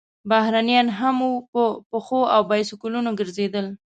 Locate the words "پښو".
1.89-2.21